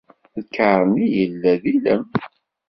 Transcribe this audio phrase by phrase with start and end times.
[0.43, 2.03] Lkaṛ-nni yella d ilem.